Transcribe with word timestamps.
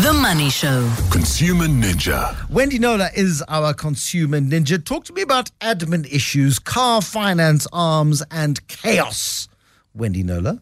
The 0.00 0.12
Money 0.12 0.50
Show. 0.50 0.90
Consumer 1.12 1.66
Ninja. 1.66 2.50
Wendy 2.50 2.78
Knowler 2.80 3.10
is 3.14 3.42
our 3.48 3.72
consumer 3.72 4.40
ninja. 4.40 4.84
Talk 4.84 5.04
to 5.04 5.12
me 5.12 5.22
about 5.22 5.50
admin 5.60 6.04
issues, 6.12 6.58
car 6.58 7.00
finance 7.00 7.68
arms, 7.72 8.20
and 8.30 8.66
chaos. 8.66 9.48
Wendy 9.94 10.24
Knowler. 10.24 10.60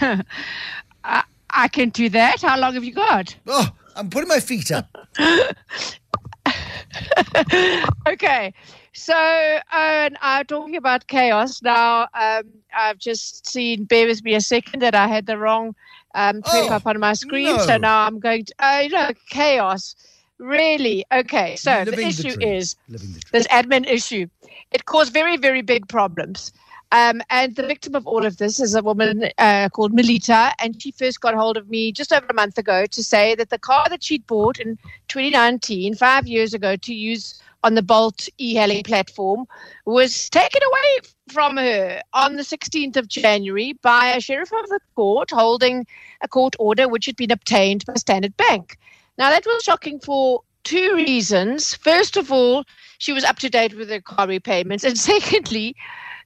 I 1.52 1.68
can 1.68 1.88
do 1.88 2.08
that. 2.10 2.42
How 2.42 2.58
long 2.58 2.74
have 2.74 2.84
you 2.84 2.94
got? 2.94 3.34
Oh, 3.48 3.68
I'm 3.96 4.08
putting 4.08 4.28
my 4.28 4.38
feet 4.38 4.70
up. 4.70 4.86
okay. 8.08 8.54
So, 8.92 9.14
uh, 9.14 10.10
I'm 10.20 10.46
talking 10.46 10.76
about 10.76 11.08
chaos. 11.08 11.60
Now, 11.60 12.02
um, 12.14 12.44
I've 12.74 12.98
just 12.98 13.48
seen, 13.48 13.84
bear 13.84 14.06
with 14.06 14.22
me 14.22 14.34
a 14.34 14.40
second, 14.40 14.80
that 14.80 14.94
I 14.94 15.08
had 15.08 15.26
the 15.26 15.36
wrong 15.36 15.74
um, 16.14 16.42
prep 16.42 16.64
Oh, 16.70 16.74
up 16.74 16.86
on 16.86 16.98
my 17.00 17.12
screen. 17.14 17.56
no. 17.56 17.58
So 17.58 17.76
now 17.76 18.06
I'm 18.06 18.18
going 18.20 18.44
to, 18.46 18.54
uh, 18.58 18.78
you 18.80 18.88
know, 18.90 19.10
chaos. 19.28 19.94
Really? 20.38 21.04
Okay. 21.12 21.56
So 21.56 21.84
the 21.84 21.98
issue 22.00 22.34
dream. 22.34 22.54
is 22.54 22.76
Living 22.88 23.12
the 23.12 23.22
this 23.32 23.46
admin 23.48 23.86
issue. 23.86 24.26
It 24.72 24.86
caused 24.86 25.12
very, 25.12 25.36
very 25.36 25.62
big 25.62 25.88
problems. 25.88 26.52
Um, 26.92 27.22
and 27.30 27.54
the 27.54 27.62
victim 27.66 27.94
of 27.94 28.04
all 28.06 28.26
of 28.26 28.38
this 28.38 28.58
is 28.58 28.74
a 28.74 28.82
woman 28.82 29.30
uh, 29.38 29.68
called 29.68 29.92
Melita, 29.94 30.52
and 30.60 30.80
she 30.82 30.90
first 30.90 31.20
got 31.20 31.34
hold 31.34 31.56
of 31.56 31.68
me 31.70 31.92
just 31.92 32.12
over 32.12 32.26
a 32.28 32.34
month 32.34 32.58
ago 32.58 32.84
to 32.86 33.04
say 33.04 33.36
that 33.36 33.50
the 33.50 33.58
car 33.58 33.86
that 33.90 34.02
she'd 34.02 34.26
bought 34.26 34.58
in 34.58 34.76
2019, 35.06 35.94
five 35.94 36.26
years 36.26 36.52
ago, 36.52 36.74
to 36.76 36.92
use 36.92 37.40
on 37.62 37.74
the 37.74 37.82
Bolt 37.82 38.28
e-hailing 38.38 38.82
platform, 38.82 39.46
was 39.84 40.28
taken 40.30 40.60
away 40.62 41.08
from 41.30 41.56
her 41.56 42.02
on 42.12 42.36
the 42.36 42.42
16th 42.42 42.96
of 42.96 43.08
January 43.08 43.74
by 43.82 44.08
a 44.08 44.20
sheriff 44.20 44.52
of 44.52 44.68
the 44.68 44.80
court 44.94 45.30
holding 45.30 45.86
a 46.20 46.28
court 46.28 46.56
order 46.58 46.88
which 46.88 47.06
had 47.06 47.16
been 47.16 47.30
obtained 47.30 47.84
by 47.86 47.94
Standard 47.94 48.36
Bank. 48.36 48.78
Now, 49.18 49.30
that 49.30 49.46
was 49.46 49.62
shocking 49.62 50.00
for 50.00 50.42
two 50.64 50.94
reasons. 50.94 51.74
First 51.74 52.16
of 52.16 52.32
all, 52.32 52.64
she 52.98 53.12
was 53.12 53.24
up 53.24 53.38
to 53.38 53.48
date 53.48 53.76
with 53.76 53.90
her 53.90 54.00
car 54.00 54.26
repayments. 54.26 54.84
And 54.84 54.98
secondly, 55.12 55.76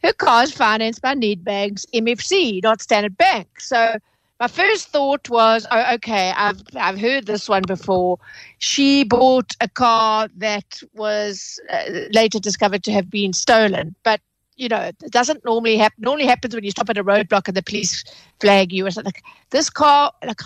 her 0.03 0.13
car 0.13 0.45
is 0.45 0.53
financed 0.53 1.03
by 1.03 1.15
Nedbank's 1.15 1.87
MFC, 1.95 2.63
not 2.63 2.83
Standard 2.83 3.17
Bank. 3.17 3.61
So 3.61 3.97
my 4.41 4.49
first 4.49 4.89
thought 4.89 5.31
was, 5.31 5.67
oh, 5.71 5.95
okay, 5.95 6.33
I've, 6.37 6.61
I've 6.75 7.01
heard 7.01 7.27
this 7.27 7.49
one 7.49 7.63
before. 7.67 8.19
She 8.59 9.05
bought 9.05 9.55
a 9.61 9.69
car 9.69 10.29
that 10.37 10.83
was 10.93 11.59
uh, 11.71 11.85
later 12.13 12.39
discovered 12.39 12.83
to 12.85 12.93
have 12.93 13.09
been 13.09 13.33
stolen. 13.33 13.95
But 14.03 14.21
you 14.57 14.69
know, 14.69 14.81
it 14.81 14.99
doesn't 15.11 15.45
normally 15.45 15.77
happen. 15.77 16.03
Normally 16.03 16.27
happens 16.27 16.55
when 16.55 16.65
you 16.65 16.71
stop 16.71 16.91
at 16.91 16.99
a 16.99 17.05
roadblock 17.05 17.49
and 17.49 17.57
the 17.57 17.63
police 17.63 18.05
flag 18.41 18.73
you 18.73 18.87
or 18.87 18.91
something. 18.91 19.13
This 19.51 19.69
car, 19.71 20.13
like, 20.25 20.41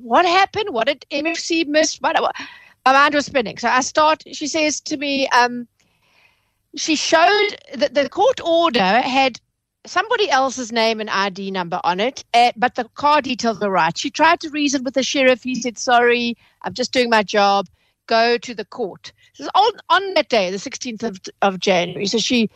what 0.00 0.24
happened? 0.26 0.70
What 0.70 0.88
did 0.88 1.04
MFC 1.10 1.66
miss? 1.66 1.96
What, 1.96 2.20
what? 2.20 2.34
My 2.84 2.92
mind 2.92 3.14
was 3.14 3.26
spinning. 3.26 3.58
So 3.58 3.68
I 3.68 3.80
start. 3.80 4.24
She 4.32 4.48
says 4.48 4.80
to 4.82 4.96
me, 4.96 5.28
um, 5.28 5.68
she 6.76 6.96
showed 6.96 7.56
that 7.74 7.94
the 7.94 8.08
court 8.08 8.40
order 8.40 8.80
had 8.80 9.40
somebody 9.86 10.30
else's 10.30 10.72
name 10.72 11.00
and 11.00 11.10
ID 11.10 11.50
number 11.50 11.80
on 11.84 12.00
it, 12.00 12.24
uh, 12.34 12.52
but 12.56 12.74
the 12.74 12.84
car 12.94 13.20
details 13.20 13.60
were 13.60 13.70
right. 13.70 13.96
She 13.96 14.10
tried 14.10 14.40
to 14.40 14.50
reason 14.50 14.82
with 14.84 14.94
the 14.94 15.02
sheriff. 15.02 15.42
He 15.42 15.54
said, 15.54 15.78
"Sorry, 15.78 16.36
I'm 16.62 16.74
just 16.74 16.92
doing 16.92 17.10
my 17.10 17.22
job. 17.22 17.66
Go 18.06 18.38
to 18.38 18.54
the 18.54 18.64
court." 18.64 19.12
This 19.36 19.46
is 19.46 19.50
on 19.54 19.72
on 19.88 20.14
that 20.14 20.28
day, 20.28 20.50
the 20.50 20.56
16th 20.56 21.02
of, 21.02 21.18
of 21.42 21.60
January. 21.60 22.06
So 22.06 22.18
she 22.18 22.50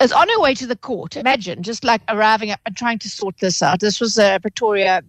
is 0.00 0.12
on 0.12 0.28
her 0.28 0.40
way 0.40 0.54
to 0.54 0.66
the 0.66 0.76
court. 0.76 1.16
Imagine 1.16 1.62
just 1.62 1.84
like 1.84 2.02
arriving 2.08 2.54
and 2.64 2.76
trying 2.76 2.98
to 3.00 3.08
sort 3.08 3.38
this 3.38 3.62
out. 3.62 3.80
This 3.80 4.00
was 4.00 4.18
a 4.18 4.38
Pretoria 4.40 5.02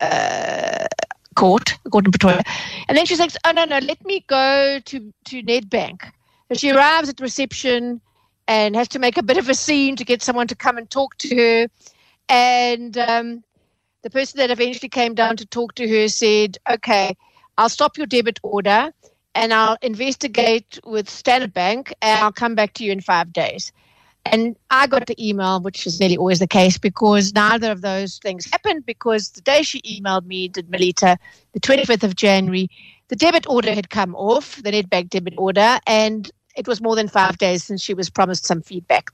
uh, 0.00 0.86
court, 1.34 1.76
court 1.90 2.06
in 2.06 2.12
Pretoria. 2.12 2.42
And 2.88 2.96
then 2.96 3.06
she 3.06 3.16
says, 3.16 3.36
Oh, 3.44 3.52
no, 3.52 3.64
no, 3.64 3.78
let 3.78 4.04
me 4.04 4.24
go 4.28 4.80
to, 4.84 5.12
to 5.24 5.42
Nedbank. 5.42 6.10
She 6.54 6.70
arrives 6.70 7.08
at 7.08 7.20
reception 7.20 8.00
and 8.46 8.74
has 8.74 8.88
to 8.88 8.98
make 8.98 9.18
a 9.18 9.22
bit 9.22 9.36
of 9.36 9.48
a 9.48 9.54
scene 9.54 9.96
to 9.96 10.04
get 10.04 10.22
someone 10.22 10.46
to 10.46 10.56
come 10.56 10.78
and 10.78 10.88
talk 10.88 11.16
to 11.18 11.36
her. 11.36 11.68
And 12.28 12.96
um, 12.96 13.44
the 14.02 14.10
person 14.10 14.38
that 14.38 14.50
eventually 14.50 14.88
came 14.88 15.14
down 15.14 15.36
to 15.36 15.46
talk 15.46 15.74
to 15.74 15.88
her 15.88 16.08
said, 16.08 16.58
Okay, 16.70 17.16
I'll 17.58 17.68
stop 17.68 17.98
your 17.98 18.06
debit 18.06 18.38
order 18.42 18.92
and 19.34 19.52
I'll 19.52 19.76
investigate 19.82 20.78
with 20.84 21.08
Standard 21.08 21.52
Bank 21.52 21.92
and 22.02 22.20
I'll 22.20 22.32
come 22.32 22.54
back 22.54 22.72
to 22.74 22.84
you 22.84 22.92
in 22.92 23.00
five 23.00 23.32
days. 23.32 23.72
And 24.32 24.56
I 24.70 24.86
got 24.86 25.06
the 25.06 25.16
email, 25.28 25.60
which 25.60 25.86
is 25.86 26.00
nearly 26.00 26.16
always 26.16 26.38
the 26.38 26.46
case, 26.46 26.78
because 26.78 27.32
neither 27.34 27.70
of 27.70 27.80
those 27.80 28.18
things 28.18 28.46
happened. 28.50 28.86
Because 28.86 29.30
the 29.30 29.40
day 29.40 29.62
she 29.62 29.80
emailed 29.82 30.26
me, 30.26 30.48
did 30.48 30.70
Melita, 30.70 31.18
the 31.52 31.60
25th 31.60 32.02
of 32.02 32.16
January, 32.16 32.68
the 33.08 33.16
debit 33.16 33.46
order 33.48 33.72
had 33.72 33.90
come 33.90 34.14
off, 34.14 34.62
the 34.62 34.70
Nedbank 34.70 35.10
debit 35.10 35.34
order, 35.38 35.78
and 35.86 36.30
it 36.56 36.68
was 36.68 36.80
more 36.80 36.96
than 36.96 37.08
five 37.08 37.38
days 37.38 37.64
since 37.64 37.82
she 37.82 37.94
was 37.94 38.10
promised 38.10 38.44
some 38.44 38.60
feedback. 38.62 39.10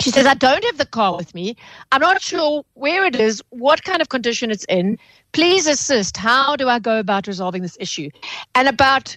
She 0.00 0.10
says, 0.10 0.26
I 0.26 0.34
don't 0.34 0.64
have 0.64 0.78
the 0.78 0.86
car 0.86 1.16
with 1.16 1.34
me. 1.34 1.56
I'm 1.90 2.00
not 2.00 2.22
sure 2.22 2.64
where 2.74 3.04
it 3.04 3.16
is, 3.16 3.42
what 3.50 3.82
kind 3.82 4.00
of 4.00 4.08
condition 4.08 4.50
it's 4.50 4.64
in. 4.68 4.96
Please 5.32 5.66
assist. 5.66 6.16
How 6.16 6.54
do 6.54 6.68
I 6.68 6.78
go 6.78 7.00
about 7.00 7.26
resolving 7.26 7.62
this 7.62 7.76
issue? 7.80 8.08
And 8.54 8.68
about 8.68 9.16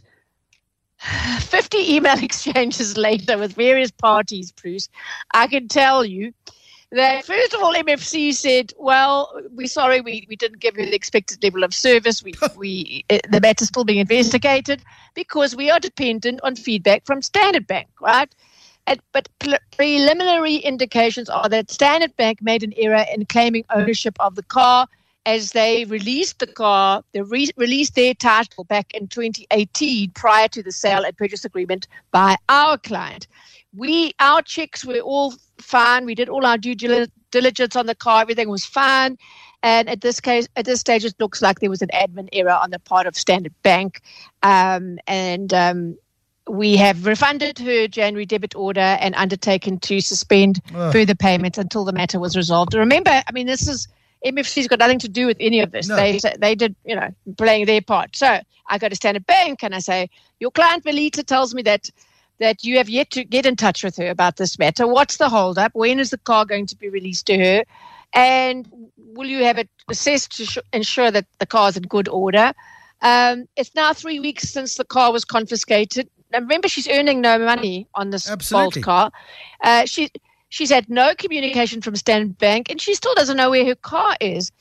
50 1.01 1.95
email 1.95 2.17
exchanges 2.23 2.97
later 2.97 3.37
with 3.37 3.53
various 3.53 3.91
parties, 3.91 4.51
Bruce, 4.51 4.89
I 5.33 5.47
can 5.47 5.67
tell 5.67 6.05
you 6.05 6.33
that 6.91 7.25
first 7.25 7.53
of 7.53 7.61
all, 7.61 7.73
MFC 7.73 8.33
said, 8.33 8.73
"Well, 8.77 9.31
we're 9.51 9.67
sorry, 9.67 10.01
we, 10.01 10.25
we 10.27 10.35
didn't 10.35 10.59
give 10.59 10.77
you 10.77 10.85
the 10.85 10.95
expected 10.95 11.41
level 11.41 11.63
of 11.63 11.73
service. 11.73 12.21
We 12.21 12.33
we 12.57 13.05
uh, 13.09 13.19
the 13.29 13.39
matter's 13.39 13.69
still 13.69 13.85
being 13.85 13.99
investigated 13.99 14.83
because 15.13 15.55
we 15.55 15.71
are 15.71 15.79
dependent 15.79 16.41
on 16.43 16.55
feedback 16.55 17.05
from 17.05 17.21
Standard 17.21 17.65
Bank, 17.65 17.87
right?" 17.99 18.33
And, 18.87 18.99
but 19.13 19.29
pre- 19.39 19.57
preliminary 19.77 20.55
indications 20.55 21.29
are 21.29 21.47
that 21.49 21.69
Standard 21.71 22.15
Bank 22.17 22.41
made 22.41 22.63
an 22.63 22.73
error 22.75 23.05
in 23.13 23.25
claiming 23.25 23.63
ownership 23.73 24.17
of 24.19 24.35
the 24.35 24.43
car 24.43 24.87
as 25.25 25.51
they 25.51 25.85
released 25.85 26.39
the 26.39 26.47
car, 26.47 27.03
they 27.13 27.21
re- 27.21 27.51
released 27.55 27.95
their 27.95 28.13
title 28.13 28.63
back 28.63 28.93
in 28.93 29.07
2018 29.07 30.11
prior 30.11 30.47
to 30.47 30.63
the 30.63 30.71
sale 30.71 31.03
and 31.03 31.15
purchase 31.17 31.45
agreement 31.45 31.87
by 32.11 32.35
our 32.49 32.77
client. 32.77 33.27
We 33.75 34.13
our 34.19 34.41
checks 34.41 34.83
were 34.83 34.99
all 34.99 35.33
fine. 35.59 36.05
We 36.05 36.15
did 36.15 36.27
all 36.27 36.45
our 36.45 36.57
due 36.57 36.75
diligence 36.75 37.75
on 37.75 37.85
the 37.85 37.95
car. 37.95 38.21
Everything 38.21 38.49
was 38.49 38.65
fine. 38.65 39.17
And 39.63 39.87
at 39.89 40.01
this 40.01 40.19
case, 40.19 40.47
at 40.55 40.65
this 40.65 40.79
stage, 40.79 41.05
it 41.05 41.13
looks 41.19 41.41
like 41.41 41.59
there 41.59 41.69
was 41.69 41.83
an 41.83 41.89
admin 41.93 42.29
error 42.33 42.57
on 42.61 42.71
the 42.71 42.79
part 42.79 43.05
of 43.05 43.15
Standard 43.15 43.53
Bank, 43.61 44.01
um, 44.41 44.97
and 45.05 45.53
um, 45.53 45.97
we 46.49 46.75
have 46.77 47.05
refunded 47.05 47.59
her 47.59 47.87
January 47.87 48.25
debit 48.25 48.55
order 48.55 48.79
and 48.79 49.13
undertaken 49.15 49.79
to 49.81 50.01
suspend 50.01 50.61
Ugh. 50.73 50.91
further 50.91 51.13
payments 51.13 51.59
until 51.59 51.85
the 51.85 51.93
matter 51.93 52.19
was 52.19 52.35
resolved. 52.35 52.73
Remember, 52.73 53.11
I 53.11 53.31
mean, 53.31 53.45
this 53.45 53.67
is 53.67 53.87
MFC's 54.25 54.67
got 54.67 54.79
nothing 54.79 54.99
to 54.99 55.09
do 55.09 55.25
with 55.25 55.37
any 55.39 55.59
of 55.59 55.71
this. 55.71 55.87
No. 55.87 55.95
They 55.95 56.19
they 56.37 56.55
did, 56.55 56.75
you 56.85 56.95
know, 56.95 57.13
playing 57.37 57.65
their 57.65 57.81
part. 57.81 58.15
So 58.15 58.39
I 58.69 58.77
go 58.77 58.89
to 58.89 58.95
Standard 58.95 59.25
Bank 59.25 59.63
and 59.63 59.73
I 59.73 59.79
say, 59.79 60.09
your 60.39 60.51
client 60.51 60.85
Melita 60.85 61.23
tells 61.23 61.53
me 61.53 61.61
that 61.63 61.89
that 62.39 62.63
you 62.63 62.77
have 62.77 62.89
yet 62.89 63.11
to 63.11 63.23
get 63.23 63.45
in 63.45 63.55
touch 63.55 63.83
with 63.83 63.95
her 63.97 64.09
about 64.09 64.37
this 64.37 64.57
matter. 64.57 64.87
What's 64.87 65.17
the 65.17 65.29
holdup? 65.29 65.75
When 65.75 65.99
is 65.99 66.09
the 66.09 66.17
car 66.17 66.43
going 66.43 66.65
to 66.67 66.75
be 66.75 66.89
released 66.89 67.27
to 67.27 67.37
her? 67.37 67.63
And 68.13 68.67
will 68.97 69.27
you 69.27 69.43
have 69.43 69.57
it 69.57 69.69
assessed 69.89 70.35
to 70.37 70.45
sh- 70.45 70.57
ensure 70.73 71.11
that 71.11 71.25
the 71.39 71.45
car 71.45 71.69
is 71.69 71.77
in 71.77 71.83
good 71.83 72.09
order? 72.09 72.53
Um, 73.01 73.47
it's 73.55 73.73
now 73.75 73.93
three 73.93 74.19
weeks 74.19 74.49
since 74.49 74.75
the 74.75 74.83
car 74.83 75.11
was 75.11 75.23
confiscated. 75.23 76.09
Now, 76.31 76.39
remember, 76.39 76.67
she's 76.67 76.87
earning 76.87 77.21
no 77.21 77.37
money 77.37 77.87
on 77.95 78.09
this 78.09 78.29
Absolutely. 78.29 78.81
Car. 78.81 79.11
Uh, 79.63 79.85
she 79.85 80.09
she's 80.51 80.69
had 80.69 80.89
no 80.89 81.15
communication 81.15 81.81
from 81.81 81.95
Standard 81.95 82.37
Bank, 82.37 82.69
and 82.69 82.79
she 82.79 82.93
still 82.93 83.15
doesn't 83.15 83.37
know 83.37 83.49
where 83.49 83.65
her 83.65 83.75
car 83.75 84.15
is. 84.21 84.51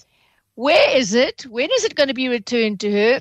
Where 0.54 0.96
is 0.96 1.12
it? 1.14 1.44
When 1.46 1.68
is 1.72 1.84
it 1.84 1.94
going 1.94 2.08
to 2.08 2.14
be 2.14 2.28
returned 2.28 2.80
to 2.80 2.90
her? 2.90 3.20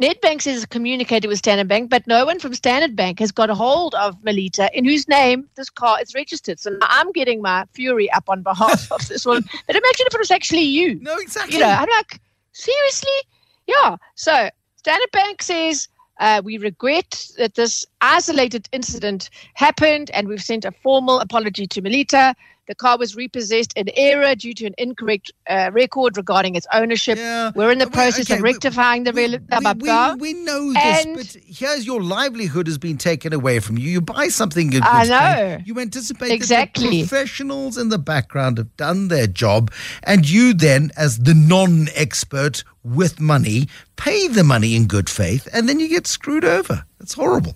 Nedbank 0.00 0.42
says 0.42 0.56
it's 0.56 0.66
communicated 0.66 1.28
with 1.28 1.38
Standard 1.38 1.68
Bank, 1.68 1.88
but 1.88 2.06
no 2.06 2.24
one 2.24 2.40
from 2.40 2.54
Standard 2.54 2.96
Bank 2.96 3.20
has 3.20 3.30
got 3.30 3.50
a 3.50 3.54
hold 3.54 3.94
of 3.94 4.22
Melita, 4.24 4.70
in 4.76 4.84
whose 4.84 5.06
name 5.08 5.48
this 5.56 5.70
car 5.70 6.00
is 6.00 6.14
registered. 6.14 6.58
So 6.58 6.70
now 6.70 6.86
I'm 6.88 7.12
getting 7.12 7.42
my 7.42 7.64
fury 7.74 8.10
up 8.12 8.24
on 8.28 8.42
behalf 8.42 8.90
of 8.90 9.06
this 9.08 9.24
one. 9.24 9.44
But 9.66 9.76
imagine 9.76 10.06
if 10.06 10.14
it 10.14 10.18
was 10.18 10.30
actually 10.30 10.62
you. 10.62 10.98
No, 11.00 11.16
exactly. 11.18 11.54
You 11.54 11.60
know, 11.60 11.70
I'm 11.70 11.88
like, 11.90 12.20
seriously? 12.52 13.18
Yeah. 13.66 13.96
So 14.14 14.50
Standard 14.76 15.10
Bank 15.12 15.42
says 15.42 15.88
uh, 16.18 16.42
we 16.44 16.58
regret 16.58 17.28
that 17.38 17.54
this 17.54 17.86
isolated 18.04 18.68
incident 18.72 19.30
happened, 19.54 20.10
and 20.12 20.28
we've 20.28 20.42
sent 20.42 20.64
a 20.64 20.72
formal 20.82 21.18
apology 21.20 21.66
to 21.68 21.80
Melita. 21.82 22.34
The 22.66 22.74
car 22.74 22.96
was 22.96 23.14
repossessed 23.14 23.74
in 23.76 23.90
error 23.94 24.34
due 24.34 24.54
to 24.54 24.64
an 24.64 24.74
incorrect 24.78 25.30
uh, 25.50 25.68
record 25.74 26.16
regarding 26.16 26.54
its 26.54 26.66
ownership. 26.72 27.18
Yeah. 27.18 27.50
We're 27.54 27.70
in 27.70 27.76
the 27.78 27.90
process 27.90 28.24
okay, 28.30 28.36
of 28.38 28.42
we- 28.42 28.52
rectifying 28.52 29.04
the 29.04 29.12
real. 29.12 29.32
we, 29.32 29.82
we, 29.82 30.32
we 30.32 30.44
know 30.44 30.72
this, 30.72 31.04
And- 31.04 31.16
but 31.16 31.36
here's 31.44 31.84
your 31.84 32.02
livelihood 32.02 32.66
has 32.66 32.78
been 32.78 32.96
taken 32.96 33.34
away 33.34 33.60
from 33.60 33.76
you. 33.76 33.90
You 33.90 34.00
buy 34.00 34.28
something 34.28 34.72
in 34.72 34.80
good 34.80 34.82
I 34.82 35.04
know. 35.04 35.58
You 35.66 35.78
anticipate 35.78 36.20
that 36.20 36.28
the 36.28 36.34
Exactly. 36.34 37.00
professionals 37.06 37.76
in 37.76 37.90
the 37.90 37.98
background 37.98 38.56
have 38.56 38.74
done 38.78 39.08
their 39.08 39.26
job, 39.26 39.70
and 40.04 40.26
you 40.28 40.54
then, 40.54 40.90
as 40.96 41.18
the 41.18 41.34
non-expert 41.34 42.64
with 42.82 43.20
money, 43.20 43.68
pay 43.96 44.26
the 44.28 44.44
money 44.44 44.74
in 44.74 44.86
good 44.86 45.10
faith, 45.10 45.46
and 45.52 45.68
then 45.68 45.80
you 45.80 45.88
get 45.88 46.06
screwed 46.06 46.46
over. 46.46 46.86
It's 47.00 47.12
horrible. 47.12 47.54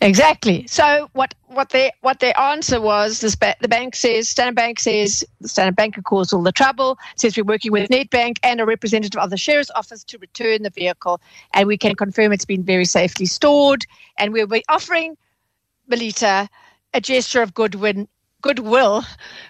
Exactly. 0.00 0.66
So 0.66 1.08
what 1.12 1.34
what 1.46 1.70
their 1.70 1.90
what 2.00 2.20
their 2.20 2.38
answer 2.38 2.80
was 2.80 3.20
this 3.20 3.36
ba- 3.36 3.56
the 3.60 3.68
bank 3.68 3.94
says 3.96 4.28
Standard 4.28 4.54
Bank 4.56 4.78
says 4.80 5.24
the 5.40 5.48
Standard 5.48 5.76
Bank 5.76 6.02
caused 6.04 6.32
all 6.34 6.42
the 6.42 6.52
trouble 6.52 6.98
says 7.16 7.36
we're 7.36 7.44
working 7.44 7.72
with 7.72 7.88
Nedbank 7.90 8.38
and 8.42 8.60
a 8.60 8.66
representative 8.66 9.20
of 9.20 9.30
the 9.30 9.36
sheriff's 9.36 9.70
office 9.74 10.04
to 10.04 10.18
return 10.18 10.62
the 10.62 10.70
vehicle 10.70 11.20
and 11.54 11.66
we 11.66 11.76
can 11.78 11.94
confirm 11.94 12.32
it's 12.32 12.44
been 12.44 12.62
very 12.62 12.84
safely 12.84 13.26
stored 13.26 13.86
and 14.18 14.32
we'll 14.32 14.46
be 14.46 14.64
offering 14.68 15.16
Melita 15.88 16.48
a 16.94 17.00
gesture 17.00 17.42
of 17.42 17.54
goodwill 17.54 18.06
goodwill 18.42 19.02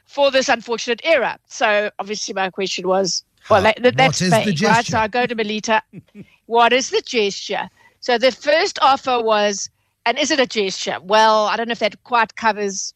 for 0.04 0.30
this 0.30 0.48
unfortunate 0.48 1.00
error. 1.04 1.36
So 1.48 1.90
obviously 1.98 2.34
my 2.34 2.50
question 2.50 2.86
was 2.88 3.24
well 3.50 3.62
that, 3.62 3.82
that- 3.82 3.96
that's 3.96 4.18
the 4.20 4.30
vague, 4.30 4.62
right? 4.62 4.84
So 4.84 4.98
I 4.98 5.08
go 5.08 5.26
to 5.26 5.34
Melita. 5.34 5.82
what 6.46 6.72
is 6.72 6.90
the 6.90 7.02
gesture? 7.04 7.68
So 8.00 8.18
the 8.18 8.30
first 8.32 8.78
offer 8.82 9.20
was 9.20 9.68
and 10.06 10.18
is 10.18 10.30
it 10.30 10.40
a 10.40 10.46
gesture? 10.46 10.98
Well, 11.02 11.46
I 11.46 11.56
don't 11.56 11.68
know 11.68 11.72
if 11.72 11.80
that 11.80 12.02
quite 12.04 12.36
covers 12.36 12.94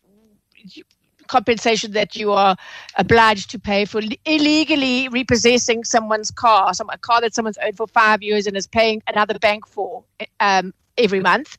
compensation 1.26 1.92
that 1.92 2.16
you 2.16 2.32
are 2.32 2.56
obliged 2.96 3.50
to 3.50 3.58
pay 3.58 3.84
for 3.84 4.00
illegally 4.24 5.08
repossessing 5.08 5.84
someone's 5.84 6.30
car, 6.30 6.74
some, 6.74 6.90
a 6.90 6.98
car 6.98 7.20
that 7.20 7.34
someone's 7.34 7.58
owned 7.64 7.76
for 7.76 7.86
five 7.86 8.22
years 8.22 8.46
and 8.46 8.56
is 8.56 8.66
paying 8.66 9.02
another 9.06 9.38
bank 9.38 9.66
for 9.66 10.04
um, 10.40 10.74
every 10.98 11.20
month. 11.20 11.56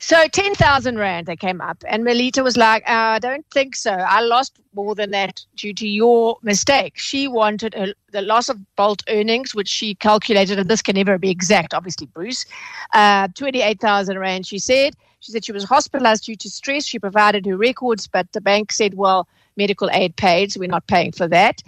So 0.00 0.28
10,000 0.28 0.96
Rand 0.96 1.26
they 1.26 1.36
came 1.36 1.60
up. 1.60 1.82
And 1.88 2.04
Melita 2.04 2.42
was 2.42 2.56
like, 2.56 2.82
uh, 2.88 3.16
I 3.16 3.18
don't 3.18 3.44
think 3.50 3.74
so. 3.74 3.90
I 3.90 4.20
lost 4.20 4.58
more 4.74 4.94
than 4.94 5.10
that 5.10 5.44
due 5.56 5.74
to 5.74 5.88
your 5.88 6.38
mistake. 6.42 6.96
She 6.96 7.26
wanted 7.26 7.94
the 8.12 8.22
loss 8.22 8.48
of 8.48 8.58
Bolt 8.76 9.02
earnings, 9.08 9.54
which 9.54 9.68
she 9.68 9.96
calculated, 9.96 10.58
and 10.58 10.70
this 10.70 10.82
can 10.82 10.94
never 10.94 11.18
be 11.18 11.30
exact, 11.30 11.74
obviously, 11.74 12.06
Bruce. 12.06 12.46
Uh, 12.92 13.28
28,000 13.34 14.18
Rand, 14.18 14.46
she 14.46 14.58
said. 14.58 14.94
She 15.20 15.32
said 15.32 15.44
she 15.44 15.52
was 15.52 15.64
hospitalized 15.64 16.26
due 16.26 16.36
to 16.36 16.48
stress. 16.48 16.84
She 16.84 17.00
provided 17.00 17.44
her 17.46 17.56
records, 17.56 18.06
but 18.06 18.30
the 18.32 18.40
bank 18.40 18.70
said, 18.70 18.94
well, 18.94 19.26
medical 19.56 19.90
aid 19.92 20.14
paid, 20.14 20.52
so 20.52 20.60
we're 20.60 20.68
not 20.68 20.86
paying 20.86 21.10
for 21.10 21.26
that. 21.26 21.60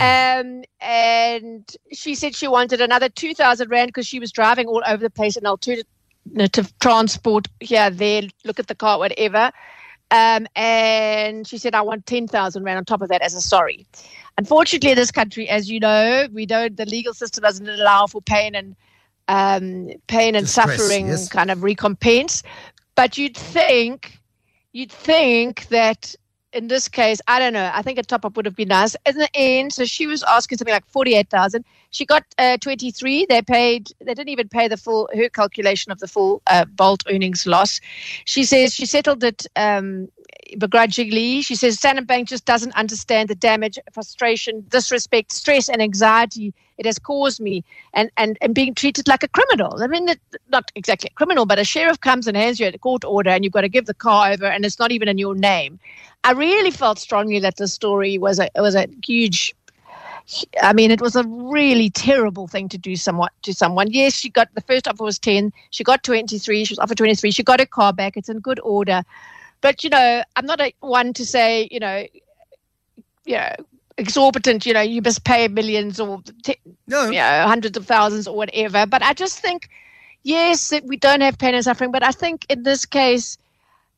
Um, 0.00 0.64
and 0.80 1.76
she 1.92 2.16
said 2.16 2.34
she 2.34 2.48
wanted 2.48 2.80
another 2.80 3.08
2,000 3.08 3.70
Rand 3.70 3.88
because 3.90 4.08
she 4.08 4.18
was 4.18 4.32
driving 4.32 4.66
all 4.66 4.82
over 4.88 5.00
the 5.00 5.10
place 5.10 5.36
in 5.36 5.46
alternative 5.46 5.86
transport 6.80 7.48
here, 7.60 7.90
there, 7.90 8.22
look 8.44 8.58
at 8.58 8.66
the 8.66 8.74
car, 8.74 8.98
whatever. 8.98 9.50
Um, 10.10 10.46
and 10.54 11.46
she 11.46 11.58
said, 11.58 11.74
I 11.74 11.82
want 11.82 12.06
10,000 12.06 12.62
Rand 12.62 12.78
on 12.78 12.84
top 12.84 13.02
of 13.02 13.08
that 13.08 13.22
as 13.22 13.34
a 13.34 13.40
sorry. 13.40 13.86
Unfortunately, 14.38 14.90
in 14.90 14.96
this 14.96 15.10
country, 15.10 15.48
as 15.48 15.68
you 15.68 15.80
know, 15.80 16.28
we 16.32 16.46
don't, 16.46 16.76
the 16.76 16.86
legal 16.86 17.14
system 17.14 17.42
doesn't 17.42 17.68
allow 17.68 18.06
for 18.06 18.20
pain 18.22 18.54
and 18.54 18.76
um, 19.28 19.90
pain 20.06 20.36
and 20.36 20.46
Distress, 20.46 20.76
suffering 20.76 21.08
yes. 21.08 21.28
kind 21.28 21.50
of 21.50 21.64
recompense. 21.64 22.42
But 22.94 23.18
you'd 23.18 23.36
think, 23.36 24.20
you'd 24.72 24.92
think 24.92 25.66
that 25.68 26.14
in 26.56 26.68
this 26.68 26.88
case, 26.88 27.20
I 27.28 27.38
don't 27.38 27.52
know. 27.52 27.70
I 27.72 27.82
think 27.82 27.98
a 27.98 28.02
top 28.02 28.24
up 28.24 28.36
would 28.36 28.46
have 28.46 28.56
been 28.56 28.68
nice. 28.68 28.96
In 29.04 29.16
the 29.16 29.28
end, 29.34 29.72
so 29.74 29.84
she 29.84 30.06
was 30.06 30.22
asking 30.22 30.58
something 30.58 30.72
like 30.72 30.86
forty-eight 30.86 31.28
thousand. 31.28 31.64
She 31.90 32.06
got 32.06 32.24
uh, 32.38 32.56
twenty-three. 32.58 33.26
They 33.28 33.42
paid. 33.42 33.90
They 34.00 34.14
didn't 34.14 34.30
even 34.30 34.48
pay 34.48 34.66
the 34.66 34.76
full 34.76 35.08
her 35.14 35.28
calculation 35.28 35.92
of 35.92 35.98
the 35.98 36.08
full 36.08 36.42
uh, 36.46 36.64
Bolt 36.64 37.02
earnings 37.10 37.46
loss. 37.46 37.80
She 38.24 38.44
says 38.44 38.74
she 38.74 38.86
settled 38.86 39.22
it 39.22 39.46
um, 39.54 40.08
begrudgingly. 40.58 41.42
She 41.42 41.54
says 41.54 41.76
Standard 41.76 42.06
Bank 42.06 42.28
just 42.28 42.44
doesn't 42.44 42.74
understand 42.76 43.28
the 43.28 43.34
damage, 43.34 43.78
frustration, 43.92 44.64
disrespect, 44.68 45.32
stress, 45.32 45.68
and 45.68 45.82
anxiety 45.82 46.54
it 46.78 46.86
has 46.86 46.98
caused 46.98 47.40
me, 47.40 47.64
and 47.94 48.10
and 48.16 48.36
and 48.40 48.54
being 48.54 48.74
treated 48.74 49.08
like 49.08 49.22
a 49.22 49.28
criminal. 49.28 49.82
I 49.82 49.86
mean, 49.86 50.08
not 50.50 50.70
exactly 50.74 51.08
a 51.10 51.14
criminal, 51.14 51.46
but 51.46 51.58
a 51.58 51.64
sheriff 51.64 52.00
comes 52.00 52.26
and 52.26 52.36
hands 52.36 52.60
you 52.60 52.66
a 52.66 52.78
court 52.78 53.04
order, 53.04 53.30
and 53.30 53.44
you've 53.44 53.52
got 53.52 53.62
to 53.62 53.68
give 53.68 53.86
the 53.86 53.94
car 53.94 54.32
over, 54.32 54.46
and 54.46 54.64
it's 54.64 54.78
not 54.78 54.92
even 54.92 55.08
in 55.08 55.18
your 55.18 55.34
name. 55.34 55.78
I 56.24 56.32
really 56.32 56.70
felt 56.70 56.98
strongly 56.98 57.38
that 57.40 57.56
the 57.56 57.68
story 57.68 58.18
was 58.18 58.38
a 58.38 58.50
was 58.56 58.74
a 58.74 58.86
huge. 59.04 59.54
I 60.60 60.72
mean, 60.72 60.90
it 60.90 61.00
was 61.00 61.14
a 61.14 61.22
really 61.24 61.88
terrible 61.88 62.48
thing 62.48 62.68
to 62.70 62.78
do 62.78 62.96
somewhat 62.96 63.32
to 63.42 63.54
someone. 63.54 63.92
Yes, 63.92 64.14
she 64.14 64.28
got 64.28 64.52
the 64.54 64.60
first 64.60 64.88
offer 64.88 65.04
was 65.04 65.18
ten. 65.18 65.52
She 65.70 65.84
got 65.84 66.02
twenty 66.02 66.38
three. 66.38 66.64
She 66.64 66.72
was 66.72 66.78
offered 66.78 66.98
twenty 66.98 67.14
three. 67.14 67.30
She 67.30 67.42
got 67.42 67.60
her 67.60 67.66
car 67.66 67.92
back. 67.92 68.16
It's 68.16 68.28
in 68.28 68.40
good 68.40 68.60
order, 68.60 69.02
but 69.60 69.84
you 69.84 69.90
know, 69.90 70.22
I'm 70.36 70.46
not 70.46 70.60
a 70.60 70.72
one 70.80 71.12
to 71.14 71.26
say 71.26 71.68
you 71.70 71.80
know, 71.80 72.06
you 73.24 73.36
know, 73.36 73.52
exorbitant. 73.98 74.66
You 74.66 74.74
know, 74.74 74.80
you 74.80 75.02
must 75.02 75.24
pay 75.24 75.48
millions 75.48 76.00
or 76.00 76.22
t- 76.42 76.58
No, 76.86 77.06
you 77.06 77.12
know, 77.12 77.44
hundreds 77.46 77.76
of 77.76 77.86
thousands 77.86 78.26
or 78.26 78.36
whatever. 78.36 78.86
But 78.86 79.02
I 79.02 79.12
just 79.12 79.38
think, 79.40 79.68
yes, 80.22 80.72
we 80.84 80.96
don't 80.96 81.20
have 81.20 81.38
pain 81.38 81.54
and 81.54 81.64
suffering, 81.64 81.92
but 81.92 82.02
I 82.02 82.10
think 82.12 82.46
in 82.48 82.62
this 82.62 82.86
case, 82.86 83.38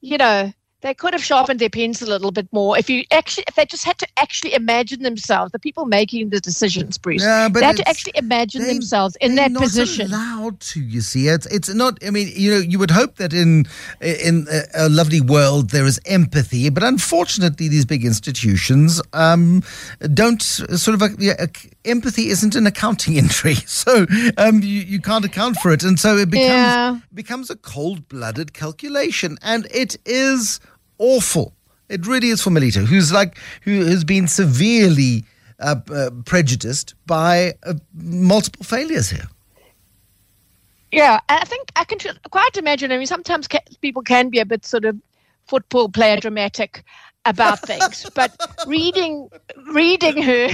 you 0.01 0.19
know, 0.19 0.53
they 0.81 0.95
could 0.95 1.13
have 1.13 1.25
sharpened 1.25 1.59
their 1.59 1.69
pens 1.69 2.01
a 2.03 2.07
little 2.07 2.31
bit 2.31 2.47
more. 2.53 2.79
If 2.79 2.89
you 2.89 3.03
actually, 3.11 3.45
if 3.49 3.57
they 3.57 3.67
just 3.67 3.85
had 3.85 3.99
to 3.99 4.07
actually 4.17 4.55
imagine 4.55 5.03
themselves, 5.03 5.51
the 5.51 5.59
people 5.59 5.87
making 5.87 6.31
the 6.31 6.39
decisions, 6.41 6.99
Bruce, 6.99 7.23
Yeah, 7.23 7.49
but 7.49 7.61
they 7.61 7.67
had 7.67 7.77
to 7.79 7.89
actually 7.89 8.13
imagine 8.15 8.63
they- 8.63 8.75
themselves 8.75 9.17
in 9.21 9.35
that 9.35 9.51
not 9.51 9.65
position. 9.65 10.07
allowed 10.07 10.61
to. 10.61 10.81
You 10.81 11.01
see, 11.01 11.27
it's 11.29 11.47
it's 11.47 11.69
not. 11.75 11.99
I 12.07 12.11
mean, 12.11 12.31
you 12.35 12.51
know, 12.53 12.59
you 12.59 12.79
would 12.79 12.93
hope 12.93 13.17
that 13.17 13.33
in 13.33 13.67
in 14.01 14.47
a, 14.75 14.89
lovely 14.89 15.21
world 15.21 15.71
there 15.71 15.85
is 15.85 16.01
empathy, 16.07 16.71
but 16.71 16.83
unfortunately, 16.85 17.69
these 17.69 17.85
big 17.85 18.05
institutions 18.05 19.03
um, 19.13 19.63
don't 20.15 20.41
sort 20.43 21.03
of. 21.03 21.21
Yeah, 21.21 21.45
empathy 21.85 22.29
isn't 22.29 22.55
an 22.55 22.67
accounting 22.69 23.19
entry, 23.25 23.55
so 23.55 24.07
um, 24.37 24.63
you 24.63 24.81
you 24.81 25.01
can't 25.01 25.25
account 25.25 25.57
for 25.57 25.73
it, 25.73 25.83
and 25.83 25.99
so 25.99 26.17
it 26.17 26.31
becomes 26.31 26.49
Yeah. 26.49 26.99
becomes 27.13 27.51
a 27.51 27.57
cold 27.57 28.09
blooded 28.09 28.53
calculation, 28.55 29.39
and 29.43 29.67
it 29.75 29.97
is 30.07 30.61
awful. 30.99 31.55
It 31.89 32.07
really 32.07 32.29
is 32.29 32.43
for 32.43 32.51
Melita, 32.51 32.81
who's 32.81 33.13
like 33.13 33.39
who 33.63 33.85
has 33.87 34.05
been 34.05 34.29
severely 34.29 35.25
uh, 35.59 35.77
uh, 35.91 36.11
prejudiced 36.25 36.95
by 37.07 37.55
uh, 37.65 37.75
multiple 37.95 38.65
failures 38.65 39.11
here. 39.11 39.29
Yeah, 40.93 41.21
I 41.29 41.45
think 41.45 41.71
I 41.77 41.85
can 41.85 41.99
quite 42.31 42.57
imagine. 42.57 42.93
I 42.93 42.97
mean, 42.99 43.07
sometimes 43.07 43.47
ca- 43.49 43.61
people 43.81 44.03
can 44.03 44.31
be 44.31 44.39
a 44.39 44.47
bit 44.47 44.65
sort 44.65 44.85
of 44.85 44.97
football 45.47 45.89
player 45.89 46.17
dramatic 46.19 46.83
about 47.25 47.59
things, 47.61 48.07
but 48.15 48.33
reading 48.67 49.29
reading 49.73 50.23
her, 50.23 50.49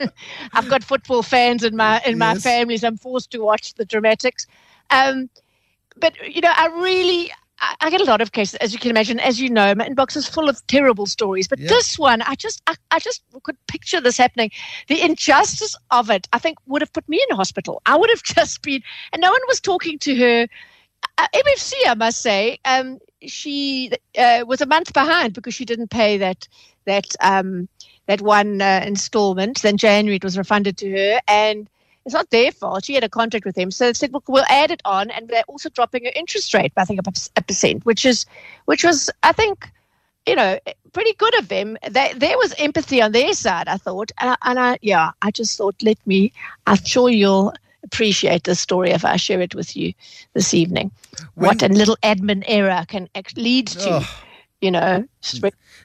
I've 0.52 0.68
got 0.68 0.84
football 0.84 1.22
fans 1.22 1.64
in 1.64 1.76
my 1.76 2.00
in 2.06 2.18
my 2.18 2.34
Yes. 2.34 2.42
family, 2.42 2.76
so 2.76 2.88
I'm 2.88 2.96
forced 2.96 3.30
to 3.32 3.38
watch 3.38 3.74
the 3.74 3.84
dramatics. 3.84 4.46
Um, 4.90 5.28
but 5.96 6.14
you 6.28 6.40
know, 6.40 6.52
I 6.54 6.66
really. 6.66 7.32
I- 7.62 7.76
I 7.82 7.90
get 7.90 8.00
a 8.00 8.04
lot 8.04 8.20
of 8.20 8.32
cases, 8.32 8.56
as 8.56 8.72
you 8.72 8.78
can 8.78 8.90
imagine. 8.90 9.20
As 9.20 9.40
you 9.40 9.48
know, 9.48 9.74
my 9.74 9.88
inbox 9.88 10.16
is 10.16 10.28
full 10.28 10.48
of 10.48 10.66
terrible 10.66 11.06
stories. 11.06 11.48
But 11.48 11.60
Yeah. 11.60 11.68
this 11.68 11.98
one, 11.98 12.20
I 12.22 12.34
just, 12.34 12.60
I, 12.66 12.74
I 12.90 12.98
just 12.98 13.22
could 13.44 13.56
picture 13.68 14.00
this 14.00 14.16
happening. 14.18 14.50
The 14.88 15.00
injustice 15.02 15.76
of 15.90 16.10
it, 16.10 16.28
I 16.32 16.38
think, 16.38 16.58
would 16.66 16.82
have 16.82 16.92
put 16.92 17.08
me 17.08 17.24
in 17.30 17.36
hospital. 17.36 17.80
I 17.86 17.96
would 17.96 18.10
have 18.10 18.22
just 18.36 18.62
been, 18.62 18.82
and 19.12 19.22
no 19.22 19.30
one 19.30 19.40
was 19.48 19.60
talking 19.60 19.98
to 20.00 20.14
her. 20.16 20.48
Uh, 21.18 21.26
MFC, 21.34 21.74
I 21.86 21.94
must 21.94 22.20
say, 22.20 22.58
um, 22.64 22.98
she 23.26 23.92
uh, 24.18 24.44
was 24.46 24.60
a 24.60 24.66
month 24.66 24.92
behind 24.92 25.32
because 25.34 25.54
she 25.54 25.64
didn't 25.64 25.90
pay 25.90 26.18
that 26.18 26.48
that 26.84 27.06
um, 27.20 27.68
that 28.06 28.20
one 28.20 28.60
uh, 28.60 28.82
installment. 28.84 29.62
Then 29.62 29.76
January 29.76 30.16
it 30.16 30.24
was 30.24 30.36
refunded 30.38 30.76
to 30.78 30.90
her, 30.90 31.20
and 31.28 31.68
it's 32.04 32.14
not 32.14 32.30
their 32.30 32.50
fault. 32.52 32.84
She 32.84 32.94
had 32.94 33.04
a 33.04 33.08
contract 33.08 33.44
with 33.44 33.54
them, 33.54 33.70
so 33.70 33.86
they 33.86 33.92
said, 33.92 34.12
"Look, 34.12 34.28
we'll 34.28 34.44
add 34.48 34.70
it 34.70 34.82
on," 34.84 35.10
and 35.10 35.28
they're 35.28 35.44
also 35.48 35.68
dropping 35.68 36.04
her 36.04 36.12
interest 36.16 36.52
rate 36.54 36.74
by 36.74 36.82
I 36.82 36.84
think 36.84 37.00
a, 37.36 37.42
percent, 37.42 37.86
which 37.86 38.04
is 38.04 38.26
which 38.64 38.84
was 38.84 39.10
I 39.22 39.32
think 39.32 39.70
you 40.26 40.34
know 40.34 40.58
pretty 40.92 41.14
good 41.14 41.38
of 41.38 41.48
them. 41.48 41.76
They, 41.90 42.12
there 42.14 42.36
was 42.38 42.54
empathy 42.58 43.00
on 43.00 43.12
their 43.12 43.32
side, 43.34 43.68
I 43.68 43.76
thought, 43.76 44.12
and 44.18 44.30
I, 44.30 44.36
and 44.50 44.58
I 44.58 44.78
yeah, 44.82 45.10
I 45.22 45.30
just 45.30 45.56
thought, 45.56 45.76
let 45.82 45.98
me. 46.06 46.32
I'm 46.66 46.82
sure 46.84 47.08
you'll 47.08 47.54
appreciate 47.84 48.44
this 48.44 48.60
story 48.60 48.90
if 48.90 49.04
I 49.04 49.16
share 49.16 49.40
it 49.40 49.54
with 49.54 49.76
you 49.76 49.92
this 50.34 50.54
evening. 50.54 50.90
what 51.34 51.62
a 51.62 51.68
little 51.68 51.96
admin 52.02 52.44
error 52.46 52.84
can 52.88 53.08
act- 53.14 53.36
lead 53.36 53.66
to 53.68 53.90
Oh. 54.00 54.08
You 54.62 54.70
know, 54.70 54.98
hmm. 54.98 55.04
it's 55.18 55.40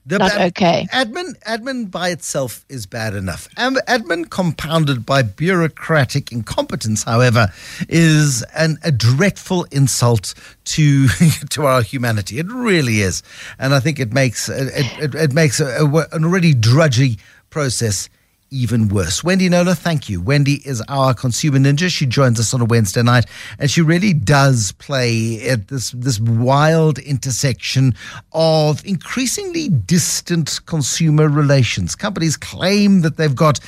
The 0.06 0.20
not 0.20 0.40
okay. 0.40 0.88
Admin, 0.94 1.38
admin 1.42 1.92
by 1.92 2.10
itself 2.10 2.64
is 2.70 2.86
bad 2.86 3.14
enough. 3.14 3.50
Admin 3.56 4.30
compounded 4.30 5.06
by 5.06 5.24
bureaucratic 5.24 6.32
incompetence, 6.32 7.04
however, 7.04 7.48
is 7.90 8.44
an, 8.56 8.78
a 8.84 8.92
dreadful 8.92 9.66
insult 9.72 10.34
to 10.66 11.08
to 11.50 11.66
our 11.66 11.82
humanity. 11.82 12.40
It 12.40 12.48
really 12.50 13.02
is, 13.02 13.24
and 13.60 13.74
I 13.74 13.82
think 13.82 14.00
it 14.00 14.14
makes 14.14 14.48
it, 14.48 14.72
it, 15.02 15.16
it 15.16 15.34
makes 15.34 15.60
a, 15.60 15.84
a, 15.84 16.08
an 16.16 16.24
already 16.24 16.54
drudgy 16.54 17.18
process 17.50 18.10
even 18.50 18.88
worse. 18.88 19.24
Wendy 19.24 19.50
Knowler, 19.50 19.76
thank 19.76 20.10
you. 20.10 20.22
Wendy 20.22 20.62
is 20.68 20.82
our 20.88 21.14
consumer 21.14 21.60
ninja. 21.60 21.90
She 21.90 22.06
joins 22.06 22.40
us 22.40 22.54
on 22.54 22.62
a 22.62 22.66
Wednesday 22.66 23.04
night, 23.04 23.26
and 23.60 23.70
she 23.70 23.82
really 23.82 24.14
does 24.14 24.72
play 24.74 25.48
at 25.48 25.68
this 25.68 25.92
this 25.92 26.20
wild 26.20 27.00
intersection 27.00 27.96
of 28.32 28.86
increasingly 28.86 29.70
distant 29.70 30.66
consumer 30.66 31.28
relations. 31.28 31.96
Companies 31.96 32.38
claim 32.38 33.02
that 33.02 33.18
they've 33.18 33.36
got 33.36 33.60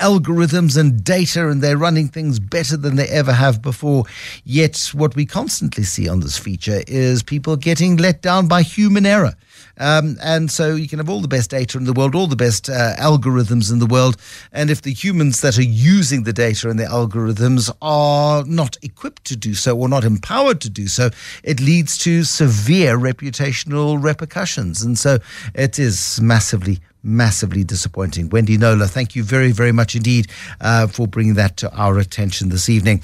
algorithms 0.00 0.76
and 0.76 1.02
data, 1.02 1.48
and 1.48 1.62
they're 1.62 1.76
running 1.76 2.08
things 2.08 2.38
better 2.38 2.76
than 2.76 2.96
they 2.96 3.08
ever 3.08 3.32
have 3.32 3.62
before. 3.62 4.04
Yet, 4.44 4.90
what 4.92 5.16
we 5.16 5.26
constantly 5.26 5.84
see 5.84 6.08
on 6.08 6.20
this 6.20 6.38
feature 6.38 6.82
is 6.86 7.22
people 7.22 7.56
getting 7.56 7.96
let 7.96 8.22
down 8.22 8.48
by 8.48 8.62
human 8.62 9.06
error. 9.06 9.34
Um, 9.78 10.16
and 10.22 10.50
so 10.50 10.74
you 10.74 10.88
can 10.88 10.98
have 10.98 11.08
all 11.08 11.20
the 11.20 11.28
best 11.28 11.50
data 11.50 11.78
in 11.78 11.84
the 11.84 11.92
world, 11.92 12.14
all 12.14 12.26
the 12.26 12.36
best 12.36 12.68
uh, 12.68 12.94
algorithms 12.98 13.72
in 13.72 13.78
the 13.78 13.86
world. 13.88 14.16
And 14.52 14.70
if 14.70 14.82
the 14.82 14.92
humans 14.92 15.40
that 15.40 15.58
are 15.58 15.62
using 15.62 16.24
the 16.24 16.32
data 16.32 16.68
and 16.70 16.78
the 16.78 16.84
algorithms 16.84 17.70
are 17.82 18.44
not 18.44 18.76
equipped 18.82 19.24
to 19.24 19.36
do 19.36 19.54
so 19.54 19.78
or 19.78 19.88
not 19.88 20.04
empowered 20.04 20.60
to 20.62 20.70
do 20.70 20.86
so, 20.88 21.10
it 21.42 21.60
leads 21.60 21.98
to 21.98 22.24
severe 22.24 22.96
reputational 22.98 24.02
repercussions. 24.02 24.82
And 24.82 24.98
so 24.98 25.18
it 25.54 25.78
is 25.78 26.20
massively 26.20 26.80
massively 27.02 27.64
disappointing. 27.64 28.28
Wendy 28.28 28.58
Knowler, 28.58 28.86
thank 28.86 29.14
you 29.14 29.22
very, 29.22 29.52
very 29.52 29.72
much 29.72 29.94
indeed 29.94 30.26
uh, 30.60 30.86
for 30.86 31.06
bringing 31.06 31.34
that 31.34 31.56
to 31.58 31.72
our 31.74 31.98
attention 31.98 32.48
this 32.48 32.68
evening. 32.68 33.02